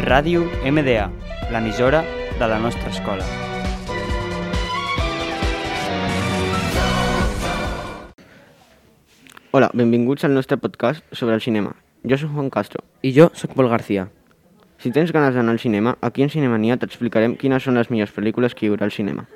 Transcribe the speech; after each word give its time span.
Ràdio 0.00 0.46
MDA, 0.64 1.10
l'emissora 1.52 1.98
de 2.38 2.46
la 2.48 2.56
nostra 2.58 2.88
escola. 2.88 3.24
Hola, 9.50 9.68
benvinguts 9.74 10.24
al 10.24 10.32
nostre 10.32 10.56
podcast 10.56 11.04
sobre 11.12 11.34
el 11.34 11.42
cinema. 11.44 11.74
Jo 12.02 12.16
soc 12.16 12.32
Juan 12.32 12.48
Castro. 12.48 12.80
I 13.02 13.12
jo 13.12 13.28
sóc 13.34 13.52
Pol 13.52 13.68
García. 13.68 14.08
Si 14.78 14.88
tens 14.90 15.12
ganes 15.12 15.34
d'anar 15.36 15.52
al 15.52 15.60
cinema, 15.60 15.98
aquí 16.00 16.24
en 16.24 16.32
Cinemania 16.32 16.78
t'explicarem 16.80 17.36
quines 17.36 17.62
són 17.62 17.76
les 17.76 17.92
millors 17.92 18.16
pel·lícules 18.16 18.56
que 18.56 18.64
hi 18.64 18.72
haurà 18.72 18.88
al 18.88 18.96
cinema. 18.96 19.28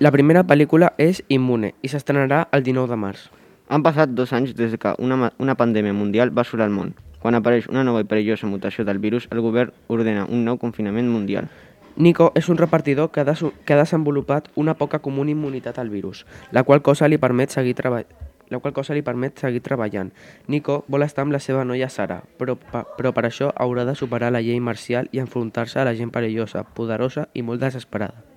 La 0.00 0.10
primera 0.10 0.40
pel·lícula 0.42 0.88
és 0.98 1.20
Immune 1.30 1.68
i 1.86 1.88
s'estrenarà 1.92 2.40
el 2.56 2.64
19 2.66 2.90
de 2.90 2.96
març. 2.98 3.28
Han 3.70 3.84
passat 3.86 4.10
dos 4.10 4.32
anys 4.34 4.50
des 4.58 4.72
que 4.82 4.90
una, 4.98 5.28
una 5.38 5.54
pandèmia 5.54 5.94
mundial 5.94 6.32
va 6.34 6.42
sobre 6.42 6.64
el 6.66 6.74
món. 6.74 6.90
Quan 7.22 7.38
apareix 7.38 7.68
una 7.70 7.84
nova 7.86 8.02
i 8.02 8.08
perillosa 8.10 8.50
mutació 8.50 8.82
del 8.84 8.98
virus, 8.98 9.28
el 9.30 9.38
govern 9.40 9.70
ordena 9.86 10.26
un 10.26 10.42
nou 10.44 10.58
confinament 10.58 11.06
mundial. 11.06 11.46
Nico 11.94 12.32
és 12.34 12.50
un 12.50 12.58
repartidor 12.58 13.12
que 13.14 13.22
ha, 13.22 13.36
que 13.36 13.72
ha 13.76 13.78
desenvolupat 13.78 14.50
una 14.56 14.74
poca 14.74 14.98
comuna 14.98 15.30
immunitat 15.30 15.78
al 15.78 15.94
virus, 15.94 16.26
la 16.50 16.64
qual 16.64 16.82
cosa 16.82 17.06
li 17.06 17.22
permet 17.22 17.54
seguir 17.54 17.78
treballant 17.78 18.10
la 18.50 18.58
qual 18.60 18.74
cosa 18.74 18.92
li 18.94 19.00
permet 19.02 19.40
seguir 19.40 19.62
treballant. 19.64 20.10
Nico 20.52 20.82
vol 20.86 21.02
estar 21.02 21.24
amb 21.24 21.32
la 21.32 21.40
seva 21.40 21.64
noia 21.64 21.88
Sara, 21.88 22.20
però, 22.38 22.58
pa, 22.60 22.84
però 22.98 23.14
per 23.16 23.24
això 23.30 23.48
haurà 23.56 23.86
de 23.88 23.96
superar 23.96 24.30
la 24.30 24.44
llei 24.44 24.60
marcial 24.60 25.08
i 25.12 25.22
enfrontar-se 25.22 25.80
a 25.80 25.88
la 25.88 25.96
gent 25.96 26.12
perillosa, 26.12 26.62
poderosa 26.76 27.30
i 27.32 27.42
molt 27.42 27.64
desesperada. 27.64 28.33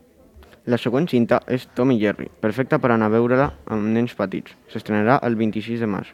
La 0.68 0.76
següent 0.76 1.06
cinta 1.08 1.38
és 1.48 1.64
Tom 1.78 1.94
i 1.94 2.00
Jerry, 2.02 2.26
perfecta 2.44 2.76
per 2.84 2.90
anar 2.92 3.08
a 3.08 3.14
veure-la 3.14 3.46
amb 3.72 3.86
nens 3.96 4.12
petits. 4.20 4.52
S'estrenarà 4.68 5.14
el 5.24 5.38
26 5.40 5.80
de 5.80 5.88
març. 5.88 6.10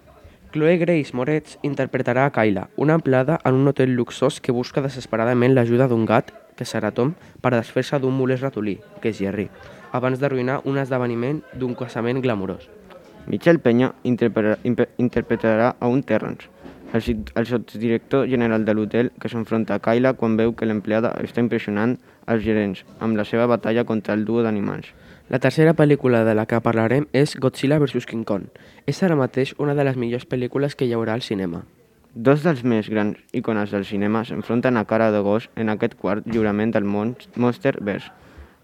Chloe 0.53 0.75
Grace 0.77 1.17
Moretz 1.17 1.55
interpretarà 1.65 2.27
a 2.27 2.33
Kyla, 2.35 2.67
una 2.77 2.93
empleada 2.99 3.39
en 3.49 3.57
un 3.57 3.71
hotel 3.71 3.95
luxós 3.97 4.37
que 4.39 4.53
busca 4.53 4.83
desesperadament 4.85 5.55
l'ajuda 5.55 5.87
d'un 5.89 6.05
gat, 6.05 6.29
que 6.53 6.69
serà 6.69 6.91
Tom, 6.93 7.15
per 7.41 7.55
desfer-se 7.55 7.97
d'un 7.97 8.13
molest 8.13 8.45
ratolí, 8.45 8.75
que 9.01 9.09
és 9.09 9.17
Jerry, 9.17 9.47
abans 9.91 10.21
d'arruïnar 10.21 10.59
un 10.69 10.77
esdeveniment 10.77 11.41
d'un 11.57 11.73
casament 11.73 12.21
glamurós. 12.21 12.69
Michel 13.25 13.57
Peña 13.57 13.95
interpretarà 14.05 15.73
a 15.79 15.89
un 15.89 16.03
Terrence, 16.05 16.53
el, 16.93 17.45
sotsdirector 17.45 18.27
general 18.29 18.65
de 18.65 18.73
l'hotel 18.73 19.11
que 19.19 19.29
s'enfronta 19.29 19.75
a 19.75 19.81
Kyla 19.81 20.13
quan 20.13 20.37
veu 20.37 20.53
que 20.53 20.67
l'empleada 20.69 21.13
està 21.25 21.41
impressionant 21.41 21.97
els 22.29 22.43
gerents 22.45 22.83
amb 22.99 23.17
la 23.17 23.25
seva 23.25 23.47
batalla 23.49 23.83
contra 23.83 24.13
el 24.13 24.25
duo 24.25 24.43
d'animals. 24.45 24.93
La 25.29 25.39
tercera 25.39 25.73
pel·lícula 25.73 26.23
de 26.27 26.35
la 26.37 26.45
que 26.45 26.61
parlarem 26.61 27.07
és 27.11 27.35
Godzilla 27.41 27.79
vs 27.81 28.05
King 28.05 28.25
Kong. 28.27 28.49
És 28.85 29.01
ara 29.03 29.17
mateix 29.17 29.55
una 29.57 29.73
de 29.73 29.87
les 29.87 29.97
millors 29.97 30.27
pel·lícules 30.29 30.75
que 30.77 30.85
hi 30.85 30.93
haurà 30.93 31.17
al 31.17 31.25
cinema. 31.25 31.63
Dos 32.13 32.43
dels 32.45 32.61
més 32.63 32.89
grans 32.93 33.17
icones 33.33 33.71
del 33.73 33.87
cinema 33.89 34.21
s'enfronten 34.27 34.77
a 34.77 34.85
cara 34.85 35.09
de 35.11 35.23
gos 35.25 35.49
en 35.55 35.73
aquest 35.73 35.95
quart 35.97 36.27
lliurament 36.29 36.75
del 36.75 36.85
mon 36.85 37.15
Monsterverse. 37.35 38.11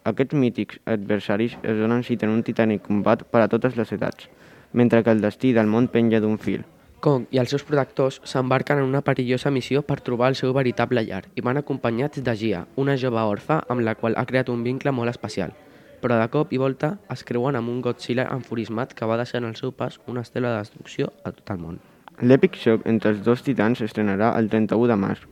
Aquests 0.05 0.37
mítics 0.37 0.79
adversaris 0.85 1.57
es 1.63 1.79
donen 1.81 2.05
cita 2.05 2.27
en 2.27 2.35
un 2.37 2.43
titànic 2.45 2.85
combat 2.85 3.25
per 3.25 3.41
a 3.41 3.49
totes 3.49 3.75
les 3.75 3.91
edats, 3.91 4.29
mentre 4.71 5.01
que 5.03 5.15
el 5.17 5.25
destí 5.25 5.51
del 5.53 5.67
món 5.67 5.89
penja 5.89 6.21
d'un 6.21 6.37
fil. 6.37 6.61
Kong 6.99 7.29
i 7.31 7.39
els 7.39 7.53
seus 7.53 7.63
protectors 7.63 8.19
s'embarquen 8.27 8.81
en 8.81 8.89
una 8.89 9.01
perillosa 9.05 9.51
missió 9.55 9.81
per 9.87 10.01
trobar 10.03 10.29
el 10.31 10.37
seu 10.39 10.51
veritable 10.55 11.03
llar 11.07 11.23
i 11.39 11.43
van 11.45 11.59
acompanyats 11.59 12.21
de 12.25 12.35
Gia, 12.35 12.65
una 12.75 12.97
jove 12.99 13.23
orfa 13.23 13.61
amb 13.67 13.83
la 13.87 13.95
qual 13.95 14.17
ha 14.19 14.25
creat 14.27 14.51
un 14.51 14.63
vincle 14.67 14.91
molt 14.91 15.11
especial. 15.13 15.55
Però 16.03 16.19
de 16.19 16.27
cop 16.31 16.53
i 16.55 16.59
volta 16.59 16.93
es 17.15 17.23
creuen 17.27 17.55
amb 17.59 17.71
un 17.71 17.81
Godzilla 17.81 18.27
enfurismat 18.35 18.93
que 18.93 19.07
va 19.07 19.17
deixant 19.19 19.47
al 19.47 19.55
seu 19.55 19.71
pas 19.71 19.99
una 20.07 20.23
estela 20.27 20.53
de 20.53 20.61
destrucció 20.61 21.11
a 21.23 21.31
tot 21.31 21.51
el 21.55 21.59
món. 21.63 21.81
L'èpic 22.19 22.59
xoc 22.59 22.87
entre 22.87 23.15
els 23.15 23.23
dos 23.23 23.43
titans 23.43 23.79
s'estrenarà 23.79 24.33
el 24.39 24.51
31 24.51 24.87
de 24.91 24.99
març. 24.99 25.27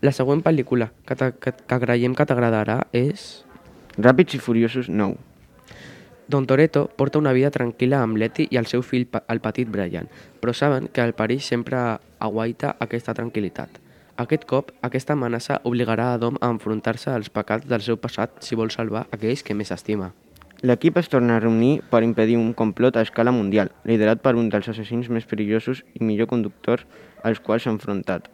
La 0.00 0.12
següent 0.16 0.40
pel·lícula 0.44 0.90
que, 1.04 1.16
que, 1.16 1.52
que 1.52 1.80
creiem 1.84 2.16
que 2.16 2.24
t'agradarà 2.24 2.82
és... 2.96 3.44
Ràpids 4.00 4.36
i 4.36 4.40
Furiosos 4.40 4.88
9. 4.88 5.29
Don 6.30 6.46
Toretto 6.46 6.84
porta 6.94 7.18
una 7.18 7.32
vida 7.34 7.48
tranquil·la 7.50 8.04
amb 8.04 8.14
Letty 8.22 8.44
i 8.54 8.58
el 8.60 8.68
seu 8.70 8.84
fill, 8.86 9.08
el 9.34 9.40
petit 9.42 9.66
Brian, 9.66 10.06
però 10.38 10.52
saben 10.54 10.86
que 10.94 11.02
el 11.02 11.10
perill 11.18 11.40
sempre 11.42 11.80
aguaita 12.22 12.76
aquesta 12.86 13.16
tranquil·litat. 13.18 13.80
Aquest 14.22 14.44
cop, 14.46 14.70
aquesta 14.86 15.16
amenaça 15.16 15.56
obligarà 15.66 16.12
a 16.12 16.20
Dom 16.22 16.38
a 16.38 16.52
enfrontar-se 16.54 17.10
als 17.10 17.32
pecats 17.34 17.66
del 17.66 17.82
seu 17.82 17.98
passat 17.98 18.38
si 18.46 18.54
vol 18.54 18.70
salvar 18.70 19.08
aquells 19.10 19.42
que 19.42 19.58
més 19.58 19.74
estima. 19.74 20.12
L'equip 20.62 21.02
es 21.02 21.10
torna 21.10 21.34
a 21.34 21.42
reunir 21.42 21.80
per 21.90 22.04
impedir 22.06 22.38
un 22.38 22.52
complot 22.54 22.94
a 22.94 23.02
escala 23.02 23.34
mundial, 23.34 23.74
liderat 23.82 24.22
per 24.22 24.36
un 24.38 24.52
dels 24.54 24.70
assassins 24.70 25.10
més 25.10 25.26
perillosos 25.26 25.82
i 25.98 26.04
millor 26.04 26.30
conductors 26.30 26.86
als 27.24 27.42
quals 27.42 27.66
s'ha 27.66 27.74
enfrontat. 27.74 28.30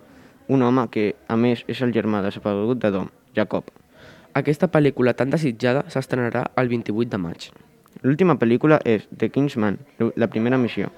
Un 0.53 0.61
home 0.69 0.85
que, 0.93 1.15
a 1.33 1.41
més, 1.41 1.65
és 1.65 1.81
el 1.81 1.97
germà 1.97 2.21
desaparegut 2.21 2.85
de 2.85 2.93
Dom, 2.93 3.09
Jacob. 3.33 3.73
Aquesta 4.37 4.69
pel·lícula 4.69 5.17
tan 5.17 5.33
desitjada 5.33 5.87
s'estrenarà 5.89 6.51
el 6.61 6.69
28 6.69 7.09
de 7.09 7.23
maig. 7.25 7.49
L'última 8.03 8.37
pel·lícula 8.39 8.79
és 8.85 9.07
The 9.17 9.31
Kingsman, 9.33 9.79
la 10.17 10.29
primera 10.29 10.59
missió. 10.59 10.91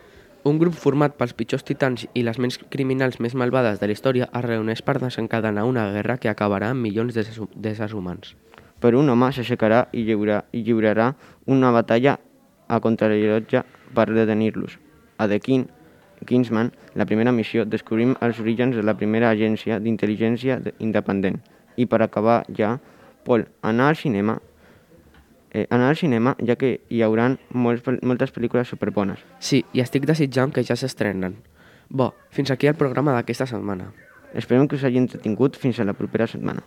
Un 0.45 0.59
grup 0.59 0.75
format 0.79 1.15
pels 1.19 1.35
pitjors 1.37 1.65
titans 1.67 2.07
i 2.17 2.23
les 2.23 2.39
ments 2.39 2.59
criminals 2.71 3.19
més 3.21 3.35
malvades 3.35 3.81
de 3.81 3.87
la 3.91 3.95
història 3.95 4.29
es 4.33 4.45
reuneix 4.45 4.83
per 4.87 4.99
desencadenar 5.03 5.65
una 5.67 5.89
guerra 5.93 6.17
que 6.19 6.31
acabarà 6.31 6.71
amb 6.73 6.83
milions 6.87 7.15
d'éssers 7.15 7.41
d'éssers 7.55 7.95
humans. 7.95 8.35
Però 8.81 9.01
un 9.03 9.11
home 9.11 9.31
s'aixecarà 9.35 9.89
i, 9.93 10.05
lliura, 10.07 10.45
i 10.53 10.63
lliurarà 10.63 11.13
una 11.47 11.73
batalla 11.75 12.19
a 12.69 12.79
contrarrellotge 12.81 13.65
per 13.95 14.07
detenir-los. 14.15 14.79
A 15.19 15.27
The 15.27 15.41
King, 15.41 15.67
Kingsman, 16.27 16.73
la 16.95 17.07
primera 17.07 17.33
missió, 17.33 17.65
descobrim 17.65 18.15
els 18.21 18.39
orígens 18.41 18.77
de 18.77 18.83
la 18.83 18.95
primera 18.95 19.31
agència 19.31 19.79
d'intel·ligència 19.83 20.61
de- 20.63 20.75
independent. 20.79 21.41
I 21.77 21.87
per 21.87 22.03
acabar 22.03 22.45
ja, 22.55 22.79
Pol, 23.25 23.45
anar 23.63 23.89
al 23.91 23.97
cinema 23.97 24.39
eh, 25.53 25.67
anar 25.71 25.91
al 25.91 25.97
cinema, 25.97 26.35
ja 26.45 26.57
que 26.57 26.81
hi 26.89 27.03
haurà 27.03 27.31
molts, 27.51 27.87
moltes 28.03 28.35
pel·lícules 28.35 28.69
superbones. 28.69 29.23
Sí, 29.41 29.65
i 29.73 29.83
estic 29.85 30.07
desitjant 30.09 30.53
que 30.55 30.65
ja 30.65 30.77
s'estrenen. 30.77 31.39
Bo, 31.89 32.13
fins 32.31 32.51
aquí 32.51 32.69
el 32.69 32.77
programa 32.77 33.15
d'aquesta 33.17 33.47
setmana. 33.49 33.93
Esperem 34.37 34.69
que 34.69 34.77
us 34.77 34.85
hagi 34.85 35.01
entretingut 35.01 35.57
fins 35.57 35.81
a 35.81 35.87
la 35.89 35.97
propera 35.97 36.27
setmana. 36.29 36.67